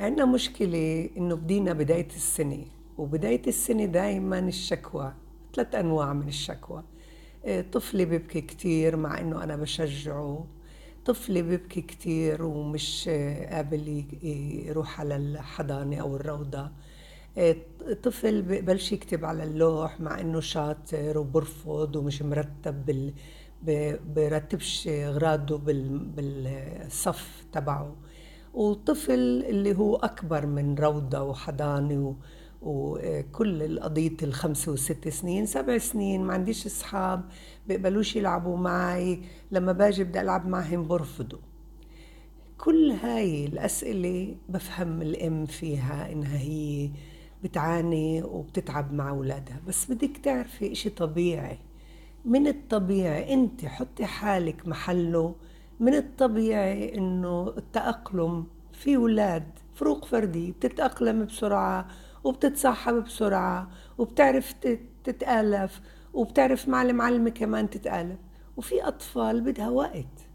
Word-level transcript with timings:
عندنا 0.00 0.24
مشكلة 0.24 1.10
إنه 1.16 1.34
بدينا 1.34 1.72
بداية 1.72 2.06
السنة 2.06 2.64
وبداية 2.98 3.42
السنة 3.46 3.84
دايما 3.84 4.38
الشكوى 4.38 5.12
ثلاث 5.54 5.74
أنواع 5.74 6.12
من 6.12 6.28
الشكوى. 6.28 6.82
آه، 7.44 7.60
طفلي 7.72 8.04
بيبكي 8.04 8.40
كتير 8.40 8.96
مع 8.96 9.20
إنه 9.20 9.44
أنا 9.44 9.56
بشجعه. 9.56 10.46
طفلي 11.04 11.42
بيبكي 11.42 11.80
كتير 11.80 12.42
ومش 12.44 13.08
آه، 13.08 13.54
قابل 13.54 14.04
يروح 14.66 15.00
على 15.00 15.16
الحضانة 15.16 15.96
أو 15.96 16.16
الروضة. 16.16 16.70
آه، 17.38 17.56
طفل 18.02 18.42
ببلش 18.42 18.92
يكتب 18.92 19.24
على 19.24 19.44
اللوح 19.44 20.00
مع 20.00 20.20
إنه 20.20 20.40
شاطر 20.40 21.18
وبرفض 21.18 21.96
ومش 21.96 22.22
مرتب 22.22 22.86
بال 22.86 23.12
برتبش 24.16 24.88
أغراضه 24.88 25.58
بالصف 26.16 27.44
تبعه. 27.52 27.96
وطفل 28.54 29.44
اللي 29.48 29.76
هو 29.76 29.96
أكبر 29.96 30.46
من 30.46 30.74
روضة 30.74 31.22
وحضانة 31.22 32.16
وكل 32.62 33.62
القضية 33.62 34.16
الخمسة 34.22 34.72
وست 34.72 35.08
سنين 35.08 35.46
سبع 35.46 35.78
سنين 35.78 36.24
ما 36.24 36.34
عنديش 36.34 36.66
أصحاب 36.66 37.24
بيقبلوش 37.68 38.16
يلعبوا 38.16 38.56
معي 38.56 39.20
لما 39.50 39.72
باجي 39.72 40.04
بدي 40.04 40.20
ألعب 40.20 40.46
معهم 40.48 40.88
برفضوا 40.88 41.38
كل 42.58 42.90
هاي 42.90 43.44
الأسئلة 43.46 44.36
بفهم 44.48 45.02
الأم 45.02 45.46
فيها 45.46 46.12
إنها 46.12 46.38
هي 46.38 46.90
بتعاني 47.44 48.22
وبتتعب 48.22 48.92
مع 48.92 49.10
أولادها. 49.10 49.60
بس 49.68 49.90
بدك 49.90 50.16
تعرفي 50.16 50.72
إشي 50.72 50.90
طبيعي. 50.90 51.58
من 52.24 52.46
الطبيعي 52.46 53.34
أنت 53.34 53.64
حطي 53.64 54.06
حالك 54.06 54.68
محله 54.68 55.34
من 55.80 55.94
الطبيعي 55.94 56.94
إنه 56.98 57.48
التأقلم 57.56 58.46
في 58.72 58.96
ولاد 58.96 59.44
فروق 59.74 60.04
فردية 60.04 60.52
بتتأقلم 60.52 61.24
بسرعة 61.24 61.86
وبتتصاحب 62.24 63.04
بسرعة 63.04 63.70
وبتعرف 63.98 64.54
تتآلف 65.04 65.80
وبتعرف 66.14 66.68
مع 66.68 66.82
المعلمة 66.82 67.30
كمان 67.30 67.70
تتآلف. 67.70 68.18
وفي 68.56 68.88
أطفال 68.88 69.40
بدها 69.40 69.68
وقت. 69.68 70.28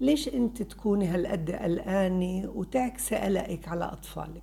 ليش 0.00 0.28
أنت 0.28 0.62
تكوني 0.62 1.06
هالقد 1.06 1.50
قلقانة 1.50 2.50
وتعكسي 2.54 3.16
قلقك 3.16 3.68
على 3.68 3.84
أطفالك؟ 3.84 4.42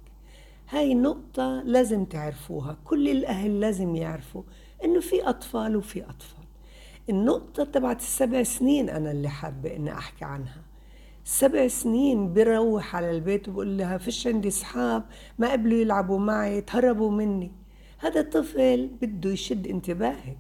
هاي 0.70 0.94
نقطة 0.94 1.62
لازم 1.66 2.06
تعرفوها 2.06 2.78
كل 2.86 3.10
الأهل 3.10 3.60
لازم 3.60 3.96
يعرفوا 3.96 4.44
إنه 4.84 5.00
في 5.00 5.30
أطفال 5.30 5.76
وفي 5.76 6.04
أطفال. 6.04 6.41
النقطة 7.10 7.64
تبعت 7.64 8.00
السبع 8.00 8.44
سنين 8.44 8.90
أنا 8.90 9.12
اللي 9.12 9.30
حابة 9.30 9.76
إني 9.76 9.94
أحكي 9.94 10.26
عنها. 10.26 10.62
سبع 11.24 11.68
سنين 11.68 12.34
بروح 12.34 12.96
على 12.96 13.12
البيت 13.12 13.50
وبقول 13.50 13.78
لها 13.78 13.98
فيش 13.98 14.28
عندي 14.28 14.48
أصحاب 14.48 15.04
ما 15.40 15.52
قبلوا 15.52 15.80
يلعبوا 15.80 16.20
معي 16.20 16.62
تهربوا 16.62 17.12
مني. 17.12 17.52
هذا 18.00 18.22
طفل 18.22 18.90
بده 19.02 19.30
يشد 19.30 19.68
انتباهك. 19.68 20.38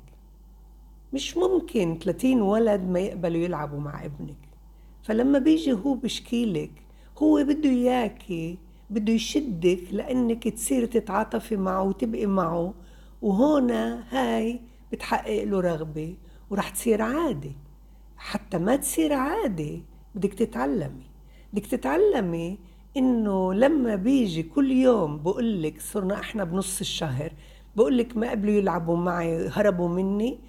مش 1.13 1.37
ممكن 1.37 1.99
30 2.03 2.41
ولد 2.41 2.81
ما 2.81 2.99
يقبلوا 2.99 3.41
يلعبوا 3.41 3.79
مع 3.79 4.05
ابنك. 4.05 4.37
فلما 5.03 5.39
بيجي 5.39 5.73
هو 5.73 5.93
بشكيلك 5.93 6.71
هو 7.17 7.43
بده 7.43 7.69
إياكي 7.69 8.57
بده 8.89 9.13
يشدك 9.13 9.79
لأنك 9.91 10.47
تصير 10.47 10.85
تتعاطفي 10.85 11.55
معه 11.55 11.83
وتبقي 11.83 12.25
معه. 12.25 12.73
وهنا 13.21 14.03
هاي 14.09 14.59
بتحقق 14.91 15.43
له 15.43 15.59
رغبة. 15.59 16.15
ورح 16.51 16.69
تصير 16.69 17.01
عادي 17.01 17.55
حتى 18.17 18.57
ما 18.57 18.75
تصير 18.75 19.13
عادي 19.13 19.83
بدك 20.15 20.33
تتعلمي. 20.33 21.05
بدك 21.53 21.65
تتعلمي 21.65 22.57
إنه 22.97 23.53
لما 23.53 23.95
بيجي 23.95 24.43
كل 24.43 24.71
يوم 24.71 25.17
بقول 25.23 25.63
لك 25.63 25.81
صرنا 25.81 26.19
إحنا 26.19 26.43
بنص 26.43 26.79
الشهر 26.79 27.33
بقول 27.75 27.97
لك 27.97 28.17
ما 28.17 28.31
قبلوا 28.31 28.53
يلعبوا 28.53 28.97
معي 28.97 29.47
هربوا 29.47 29.89
مني 29.89 30.39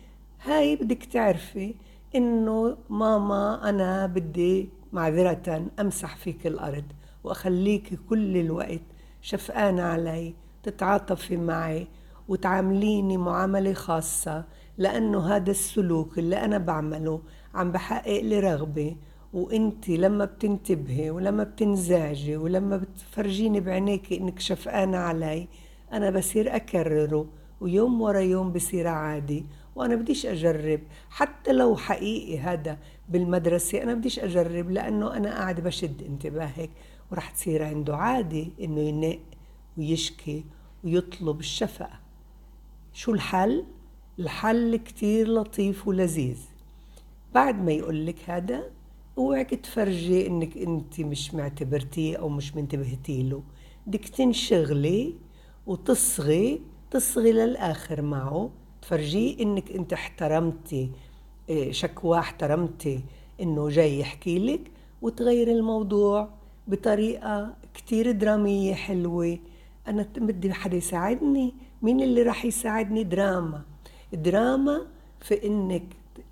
هاي 0.44 0.76
بدك 0.76 1.04
تعرفي 1.04 1.74
إنه 2.14 2.76
ماما 2.90 3.68
أنا 3.68 4.06
بدي 4.06 4.68
معذرة 4.92 5.66
أمسح 5.80 6.16
فيك 6.16 6.46
الأرض 6.46 6.84
وأخليك 7.24 7.98
كل 8.08 8.36
الوقت 8.36 8.82
شفقانة 9.20 9.82
علي 9.82 10.34
تتعاطفي 10.62 11.36
معي 11.36 11.86
وتعامليني 12.28 13.16
معاملة 13.16 13.72
خاصة. 13.72 14.44
لأنه 14.78 15.36
هذا 15.36 15.50
السلوك 15.50 16.18
اللي 16.18 16.36
أنا 16.44 16.58
بعمله 16.58 17.20
عم 17.54 17.72
بحقق 17.72 18.20
لي 18.20 18.40
رغبة 18.40 18.96
وانت 19.32 19.88
لما 19.88 20.24
بتنتبهي 20.24 21.10
ولما 21.10 21.44
بتنزعجي 21.44 22.36
ولما 22.36 22.76
بتفرجيني 22.76 23.60
بعينيك 23.60 24.12
إنك 24.12 24.40
شفقانة 24.40 24.98
علي 24.98 25.48
أنا 25.92 26.10
بصير 26.10 26.56
أكرره 26.56 27.26
ويوم 27.60 28.00
ورا 28.02 28.20
يوم 28.20 28.52
بصير 28.52 28.88
عادي 28.88 29.44
وأنا 29.76 29.94
بديش 29.94 30.26
أجرب. 30.26 30.80
حتى 31.10 31.52
لو 31.52 31.76
حقيقي 31.76 32.38
هذا 32.38 32.78
بالمدرسة 33.08 33.82
أنا 33.82 33.94
بديش 33.94 34.18
أجرب 34.18 34.70
لأنه 34.70 35.16
أنا 35.16 35.30
قاعد 35.30 35.60
بشد 35.60 36.02
انتباهك. 36.02 36.70
ورح 37.12 37.30
تصير 37.30 37.64
عنده 37.64 37.96
عادي 37.96 38.52
إنه 38.60 38.80
ينق 38.80 39.18
ويشكي 39.78 40.44
ويطلب 40.84 41.40
الشفقة. 41.40 42.00
شو 42.92 43.12
الحل؟ 43.12 43.64
الحل 44.18 44.76
كتير 44.76 45.28
لطيف 45.28 45.88
ولذيذ. 45.88 46.38
بعد 47.34 47.64
ما 47.64 47.72
يقولك 47.72 48.16
هذا 48.30 48.62
اوعك 49.18 49.50
تفرجي 49.54 50.26
انك 50.26 50.56
انت 50.56 51.00
مش 51.00 51.34
معتبرتيه 51.34 52.16
أو 52.16 52.28
مش 52.28 52.56
منتبهتي 52.56 53.22
له. 53.22 53.42
بدك 53.86 54.08
تنشغلي 54.08 55.14
وتصغي 55.66 56.60
تصغي 56.90 57.32
للآخر 57.32 58.02
معه. 58.02 58.50
تفرجيه 58.82 59.42
انك 59.42 59.70
انت 59.70 59.92
احترمتي 59.92 60.90
إيه، 61.48 61.72
شكواه 61.72 62.18
احترمتي 62.18 63.00
انه 63.40 63.68
جاي 63.68 63.98
يحكي 64.00 64.38
لك 64.38 64.70
وتغير 65.02 65.50
الموضوع 65.50 66.28
بطريقة 66.68 67.54
كتير 67.74 68.10
درامية 68.10 68.74
حلوة. 68.74 69.38
أنا 69.88 70.08
بدي 70.16 70.52
حدا 70.52 70.76
يساعدني؟ 70.76 71.54
مين 71.82 72.00
اللي 72.00 72.22
راح 72.22 72.44
يساعدني؟ 72.44 73.04
دراما. 73.04 73.71
دراما 74.12 74.80
في 75.20 75.46
إنك 75.46 75.82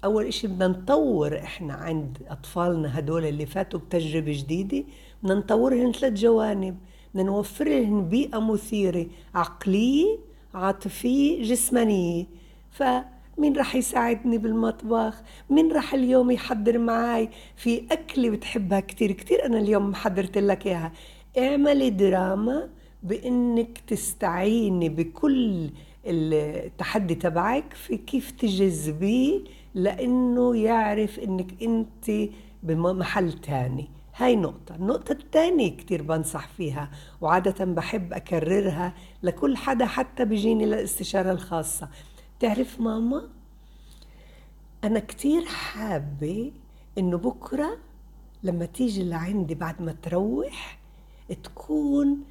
أول 0.04 0.26
إشي 0.26 0.46
بدنا 0.46 0.68
نطور 0.68 1.38
إحنا 1.38 1.74
عند 1.74 2.18
أطفالنا 2.28 2.98
هدول 2.98 3.24
اللي 3.24 3.46
فاتوا 3.46 3.80
بتجربة 3.80 4.32
جديدة 4.32 4.84
بدنا 5.22 5.34
نطورهم 5.34 5.92
ثلاث 5.92 6.12
جوانب. 6.12 6.76
بدنا 7.14 7.26
نوفر 7.26 7.64
لهم 7.68 8.08
بيئة 8.08 8.38
مثيرة 8.38 9.06
عقلية 9.34 10.18
عاطفية 10.54 11.42
جسمانية. 11.42 12.26
فمين 12.70 13.56
رح 13.56 13.76
يساعدني 13.76 14.38
بالمطبخ؟ 14.38 15.22
مين 15.50 15.72
رح 15.72 15.94
اليوم 15.94 16.30
يحضر 16.30 16.78
معي 16.78 17.28
في 17.56 17.82
أكلة 17.92 18.30
بتحبها 18.30 18.80
كتير 18.80 19.12
كتير 19.12 19.46
أنا 19.46 19.58
اليوم 19.58 19.90
محضرت 19.90 20.38
لك 20.38 20.66
إياها. 20.66 20.92
اعملي 21.38 21.90
دراما 21.90 22.68
بإنك 23.02 23.78
تستعيني 23.86 24.88
بكل 24.88 25.70
التحدي 26.06 27.14
تبعك 27.14 27.74
في 27.74 27.96
كيف 27.96 28.30
تجذبيه 28.30 29.40
لأنه 29.74 30.56
يعرف 30.56 31.18
إنك 31.18 31.62
أنت 31.62 32.30
بمحل 32.62 33.32
تاني. 33.32 33.90
هاي 34.16 34.36
نقطة. 34.36 34.74
النقطة 34.74 35.12
الثانية 35.12 35.76
كتير 35.76 36.02
بنصح 36.02 36.48
فيها 36.48 36.90
وعادة 37.20 37.64
بحب 37.64 38.12
أكررها 38.12 38.94
لكل 39.22 39.56
حدا 39.56 39.86
حتى 39.86 40.24
بيجيني 40.24 40.66
للاستشارة 40.66 41.32
الخاصة. 41.32 41.88
تعرف 42.40 42.80
ماما؟ 42.80 43.28
أنا 44.84 45.00
كتير 45.00 45.44
حابة 45.44 46.52
إنه 46.98 47.18
بكرة 47.18 47.78
لما 48.42 48.64
تيجي 48.64 49.04
لعندي 49.04 49.54
بعد 49.54 49.82
ما 49.82 49.92
تروح 50.02 50.78
تكون 51.42 52.24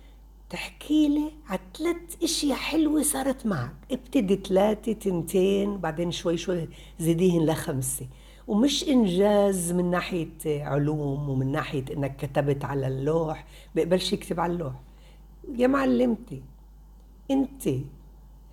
تحكي 0.49 1.07
لي 1.07 1.31
على 1.47 1.59
ثلاث 1.77 2.23
إشياء 2.23 2.57
حلوة 2.57 3.01
صارت 3.01 3.45
معك. 3.45 3.75
ابتدي 3.91 4.35
ثلاثة 4.35 4.93
تنتين 4.93 5.77
بعدين 5.77 6.11
شوي 6.11 6.37
شوي 6.37 6.69
زيديهن 6.99 7.45
لخمسة. 7.45 8.07
ومش 8.47 8.89
إنجاز 8.89 9.71
من 9.71 9.91
ناحية 9.91 10.63
علوم 10.63 11.29
ومن 11.29 11.51
ناحية 11.51 11.85
إنك 11.91 12.15
كتبت 12.17 12.65
على 12.65 12.87
اللوح. 12.87 13.45
بقبلش 13.75 14.13
يكتب 14.13 14.39
على 14.39 14.53
اللوح. 14.53 14.73
يا 15.57 15.67
معلمتي 15.67 16.41
أنت 17.31 17.69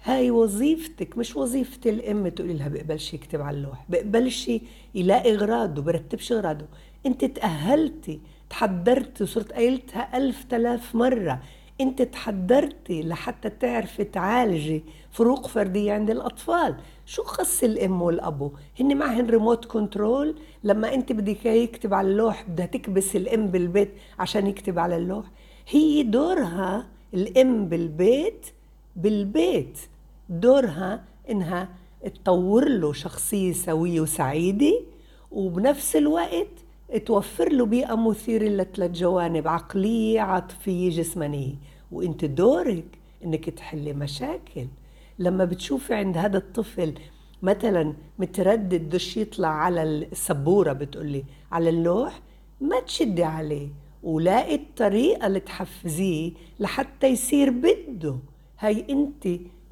هاي 0.05 0.31
وظيفتك 0.31 1.19
مش 1.19 1.37
وظيفة 1.37 1.91
الأم 1.91 2.29
تقولي 2.29 2.55
لها 2.55 2.69
بقبلش 2.69 3.15
يكتب 3.15 3.41
على 3.41 3.57
اللوح. 3.57 3.85
بقبلش 3.89 4.51
يلاقي 4.95 5.37
غراضه 5.37 5.83
برتبش 5.83 6.33
غراضه 6.33 6.67
أنت 7.07 7.25
تأهلتي 7.25 8.21
تحضرتي 8.51 9.25
وصرت 9.25 9.53
قايلتها 9.53 10.17
ألف 10.17 10.45
تلاف 10.45 10.95
مرة. 10.95 11.43
انت 11.81 12.03
تحضرتي 12.03 13.03
لحتى 13.03 13.51
تعرفي 13.51 14.05
تعالجي 14.05 14.83
فروق 15.11 15.47
فردية 15.47 15.93
عند 15.93 16.11
الأطفال. 16.11 16.77
شو 17.07 17.23
خص 17.23 17.63
الأم 17.63 18.03
والأبو؟ 18.03 18.51
هن 18.81 18.97
معهن 18.97 19.31
ريموت 19.31 19.65
كنترول 19.65 20.35
لما 20.65 20.95
انت 20.95 21.13
بدك 21.13 21.47
يكتب 21.47 21.95
على 21.95 22.09
اللوح 22.09 22.45
بدها 22.49 22.67
تكبس 22.67 23.17
الأم 23.17 23.47
بالبيت 23.47 23.91
عشان 24.19 24.47
يكتب 24.47 24.79
على 24.79 24.97
اللوح. 24.97 25.25
هي 25.69 26.03
دورها 26.03 26.87
الأم 27.15 27.69
بالبيت 27.69 28.47
بالبيت. 28.97 29.79
دورها 30.29 31.05
إنها 31.31 31.69
تطور 32.05 32.69
له 32.69 32.93
شخصية 32.93 33.53
سوية 33.53 34.01
وسعيدة 34.01 34.81
وبنفس 35.33 35.97
الوقت 35.97 36.47
توفر 36.95 37.53
له 37.53 37.67
بيئة 37.67 37.95
مثيرة 37.95 38.49
لثلاث 38.49 38.91
جوانب 38.91 39.49
عقلية 39.49 40.21
عاطفية 40.21 40.91
جسمانية. 40.91 41.55
وانت 41.93 42.25
دورك 42.25 42.85
انك 43.25 43.51
تحلي 43.51 43.93
مشاكل. 43.93 44.67
لما 45.19 45.45
بتشوفي 45.45 45.95
عند 45.95 46.17
هذا 46.17 46.39
الطفل 46.39 46.95
مثلا 47.43 47.95
متردد 48.19 48.89
دش 48.89 49.17
يطلع 49.17 49.49
على 49.49 49.83
السبورة 49.83 50.73
بتقولي 50.73 51.25
على 51.53 51.71
اللوح 51.71 52.21
ما 52.61 52.81
تشدي 52.81 53.25
عليه. 53.25 53.69
ولاقي 54.03 54.55
الطريقة 54.55 55.27
اللي 55.27 55.41
تحفزيه 55.41 56.33
لحتى 56.61 57.07
يصير 57.07 57.51
بده. 57.51 58.17
هاي 58.59 58.87
انت 58.91 59.29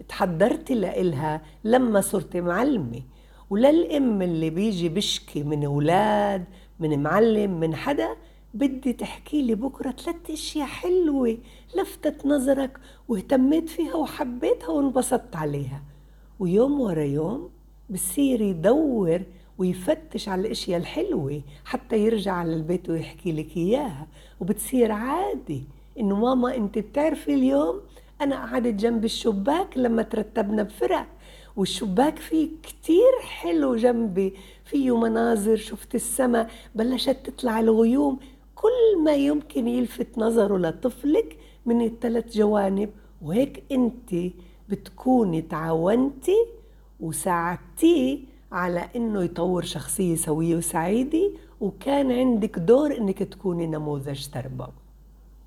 تحضرتي 0.08 0.74
لإلها 0.74 1.42
لما 1.64 2.00
صرتي 2.00 2.40
معلمة. 2.40 3.02
وللأم 3.50 4.22
اللي 4.22 4.50
بيجي 4.50 4.88
بشكي 4.88 5.42
من 5.42 5.64
أولاد 5.64 6.44
من 6.80 7.02
معلم 7.02 7.60
من 7.60 7.74
حدا 7.74 8.16
بدي 8.54 8.92
تحكي 8.92 9.42
لي 9.42 9.54
بكرة 9.54 9.90
ثلاث 9.90 10.30
أشياء 10.30 10.66
حلوة 10.66 11.38
لفتت 11.76 12.26
نظرك 12.26 12.78
واهتميت 13.08 13.68
فيها 13.68 13.94
وحبيتها 13.94 14.68
وانبسطت 14.68 15.36
عليها. 15.36 15.82
ويوم 16.40 16.80
ورا 16.80 17.02
يوم 17.02 17.50
بصير 17.90 18.40
يدور 18.40 19.22
ويفتش 19.58 20.28
على 20.28 20.40
الأشياء 20.40 20.80
الحلوة 20.80 21.42
حتى 21.64 21.98
يرجع 21.98 22.32
على 22.32 22.54
البيت 22.54 22.90
ويحكي 22.90 23.32
لك 23.32 23.56
إياها. 23.56 24.06
وبتصير 24.40 24.92
عادي 24.92 25.64
إنه 26.00 26.16
ماما 26.16 26.56
أنت 26.56 26.78
بتعرفي 26.78 27.34
اليوم 27.34 27.80
أنا 28.20 28.36
قعدت 28.36 28.74
جنب 28.74 29.04
الشباك 29.04 29.78
لما 29.78 30.02
ترتبنا 30.02 30.62
بفرق. 30.62 31.06
والشباك 31.56 32.18
فيه 32.18 32.48
كتير 32.62 33.12
حلو 33.20 33.76
جنبي. 33.76 34.34
فيه 34.64 34.96
مناظر 34.96 35.56
شفت 35.56 35.94
السماء 35.94 36.50
بلشت 36.74 37.16
تطلع 37.24 37.60
الغيوم. 37.60 38.18
كل 38.54 39.02
ما 39.04 39.14
يمكن 39.14 39.68
يلفت 39.68 40.18
نظره 40.18 40.58
لطفلك 40.58 41.38
من 41.66 41.82
الثلاث 41.82 42.36
جوانب. 42.36 42.90
وهيك 43.22 43.62
انت 43.72 44.32
بتكوني 44.68 45.42
تعاونتي 45.42 46.46
وساعدتيه 47.00 48.18
على 48.52 48.88
انه 48.96 49.22
يطور 49.22 49.62
شخصية 49.62 50.14
سوية 50.14 50.56
وسعيدة. 50.56 51.30
وكان 51.60 52.12
عندك 52.12 52.58
دور 52.58 52.96
انك 52.96 53.18
تكوني 53.18 53.66
نموذج 53.66 54.26
تربوي. 54.26 54.83